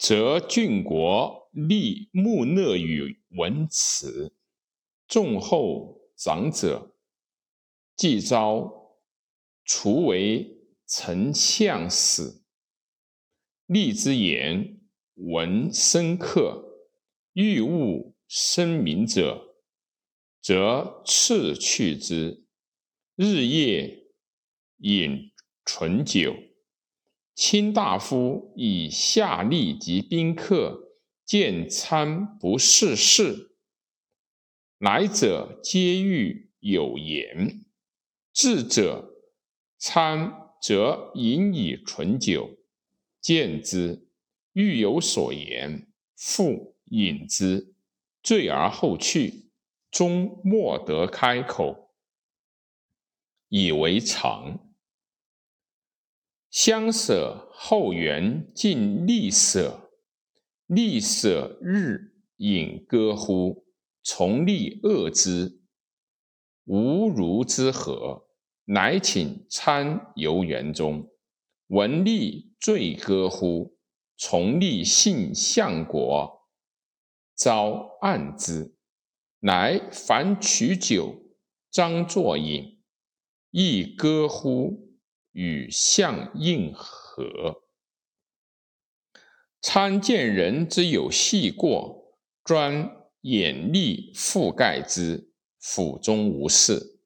[0.00, 4.34] 则郡国立穆讷与文辞，
[5.06, 6.96] 众后长者，
[7.96, 8.96] 既召，
[9.62, 12.40] 除为丞相使。
[13.66, 14.80] 立之言，
[15.16, 16.80] 闻深刻，
[17.34, 19.54] 欲务声明者，
[20.40, 22.46] 则赐去之。
[23.16, 24.06] 日夜
[24.78, 25.30] 饮
[25.66, 26.34] 醇酒。
[27.40, 30.90] 卿大夫以下吏及宾客
[31.24, 33.56] 见参不视事，
[34.76, 37.64] 来者皆欲有言；
[38.34, 39.14] 至者
[39.78, 42.58] 参则饮以醇酒，
[43.22, 44.06] 见之
[44.52, 47.74] 欲有所言，复饮之，
[48.22, 49.50] 醉而后去，
[49.90, 51.94] 终莫得开口，
[53.48, 54.69] 以为常。
[56.50, 59.88] 相舍后园尽利舍，
[60.66, 63.66] 利舍日饮歌乎？
[64.02, 65.60] 从利恶之，
[66.64, 68.26] 无如之何？
[68.64, 71.08] 乃请参游园中，
[71.68, 73.78] 闻利醉歌乎？
[74.16, 76.48] 从利信相国，
[77.36, 78.74] 遭暗之，
[79.38, 81.14] 乃凡取酒，
[81.70, 82.82] 张作饮，
[83.50, 84.89] 亦歌乎？
[85.32, 87.62] 与相应和，
[89.60, 97.00] 参见人之有细过，专眼力覆盖之，府中无事。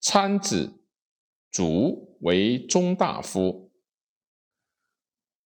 [0.00, 0.82] 参子
[1.50, 3.70] 卒为中大夫，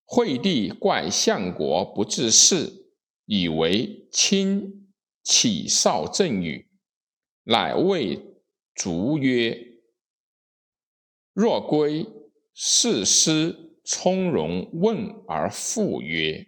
[0.04, 2.92] 惠帝怪相国不治事，
[3.26, 6.70] 以为亲启少正语，
[7.42, 8.38] 乃谓
[8.74, 9.73] 卒曰。
[11.34, 12.06] 若归，
[12.54, 16.46] 士师从容问而复曰：“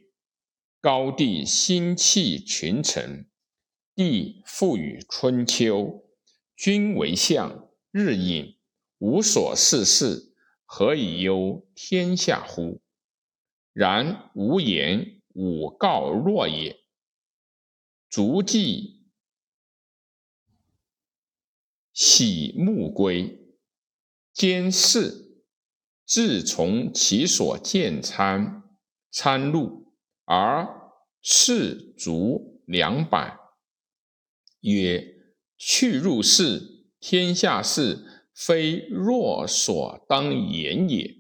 [0.81, 3.29] 高帝心气群臣，
[3.97, 6.05] 帝赋予春秋，
[6.55, 8.61] 君为相，日饮，
[8.99, 10.33] 无所事事，
[10.65, 12.81] 何以忧天下乎？
[13.73, 16.79] 然无言，吾告若也。
[18.09, 19.09] 足迹
[21.93, 23.43] 喜穆归。”
[24.37, 25.41] 监视，
[26.05, 28.65] 自从其所见参
[29.11, 29.95] 参入，
[30.27, 30.93] 而
[31.23, 33.39] 士卒两百，
[34.61, 35.03] 曰
[35.57, 41.17] ：“去入室，天下事，非若所当言也。”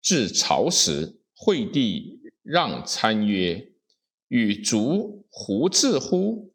[0.00, 3.74] 至朝时，惠帝让参曰
[4.28, 6.54] ：“与卒胡至乎？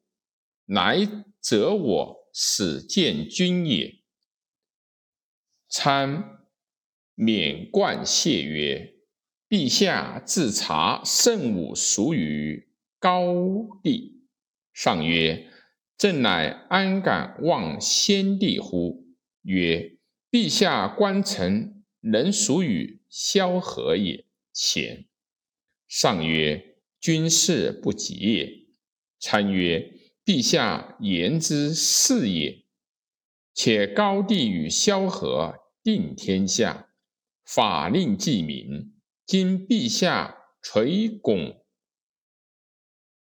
[0.65, 1.07] 乃
[1.39, 3.97] 则我始见君也。”
[5.69, 6.47] 参
[7.13, 8.95] 免冠谢曰
[9.47, 12.69] ：“陛下自察圣武属于
[12.99, 13.23] 高
[13.83, 14.23] 帝。”
[14.73, 15.47] 上曰
[15.95, 19.05] ：“朕乃安敢忘先帝乎？”
[19.43, 19.97] 曰
[20.31, 25.05] ：“陛下观臣能属于萧何也。”前
[25.87, 28.49] 上曰：“君事不及也。”
[29.21, 29.93] 参曰
[30.25, 32.63] ：“陛下言之是也。”
[33.61, 35.53] 且高帝与萧何
[35.83, 36.87] 定天下，
[37.43, 38.97] 法令纪民。
[39.25, 41.61] 今陛下垂拱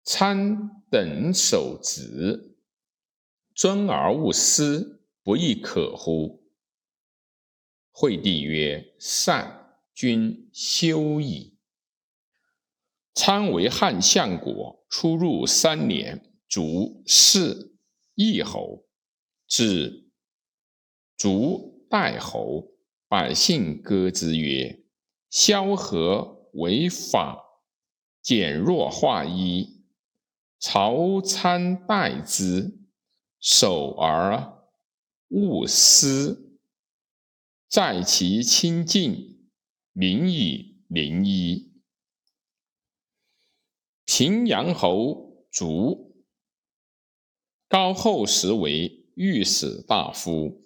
[0.03, 2.57] 参等守职，
[3.55, 6.43] 尊而勿私，不亦可乎？
[7.91, 11.59] 惠帝曰：“善，君休矣。”
[13.13, 17.75] 参为汉相国，出入三年，卒谥
[18.15, 18.87] 义侯，
[19.47, 20.02] 至。
[21.23, 22.73] 卒代侯，
[23.07, 24.83] 百姓歌之曰
[25.31, 27.41] ：“萧何为法，
[28.21, 29.85] 简若化一。
[30.59, 32.77] 朝参代之，
[33.39, 34.67] 守而
[35.29, 36.59] 勿私，
[37.69, 39.49] 在其亲近，
[39.93, 41.73] 民以邻一。”
[44.05, 46.17] 平阳侯卒，
[47.69, 50.59] 高后时为御史大夫。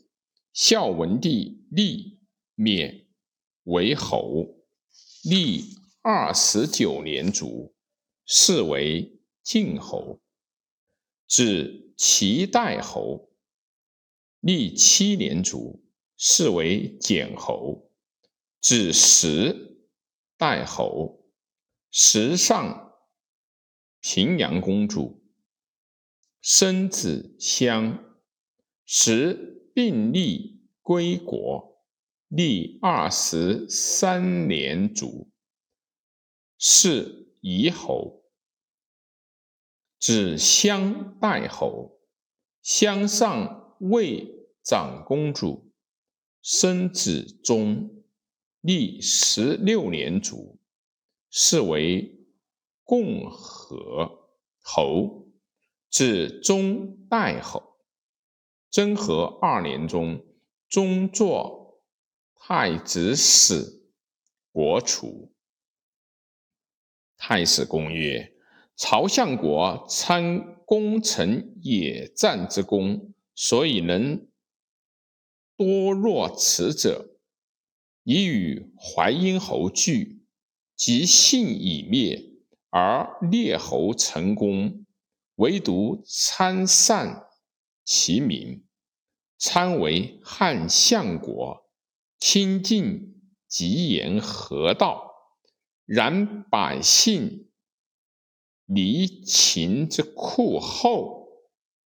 [0.57, 2.19] 孝文帝立
[2.55, 3.07] 免
[3.65, 4.57] 为侯，
[5.23, 7.75] 历二十九年卒，
[8.25, 10.23] 是为晋侯。
[11.27, 13.31] 至齐代侯，
[14.41, 15.85] 历七年卒，
[16.17, 17.91] 是为简侯。
[18.63, 19.85] 至时
[20.39, 21.29] 代侯，
[21.91, 22.95] 时上
[24.01, 25.23] 平阳公主，
[26.41, 28.17] 生子襄，
[28.87, 29.53] 时。
[29.77, 31.83] 并立归国，
[32.29, 35.31] 历二十三年卒，
[36.57, 38.25] 谥夷侯，
[39.99, 42.01] 指襄代侯。
[42.63, 45.71] 襄上魏长公主，
[46.41, 48.03] 生子忠，
[48.63, 50.59] 历十六年卒，
[51.29, 52.27] 是为
[52.83, 54.31] 共和
[54.63, 55.29] 侯，
[55.91, 57.76] 至中代侯。
[58.77, 60.23] 征和二年中，
[60.69, 61.83] 中作
[62.35, 63.89] 太子使，
[64.53, 65.33] 国除。
[67.17, 68.35] 太史公曰：
[68.75, 74.29] 曹相国参功臣野战之功，所以能
[75.57, 77.17] 多若此者，
[78.03, 80.23] 以与淮阴侯俱。
[80.75, 82.23] 即信已灭，
[82.69, 84.85] 而列侯成功，
[85.37, 87.27] 唯独参善
[87.83, 88.66] 其民。
[89.39, 91.71] 参为汉相国，
[92.19, 95.13] 清净吉言何道，
[95.85, 97.51] 然百姓
[98.65, 101.29] 离秦之酷后，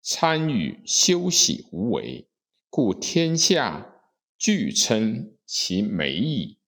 [0.00, 2.28] 参与休息无为，
[2.69, 4.00] 故天下
[4.38, 6.60] 俱称其美矣。